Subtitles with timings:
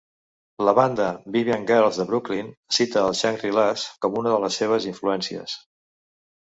[0.67, 5.59] La banda Vivian Girls de Brooklyn cita els Shangri-Las com una de les seves influències.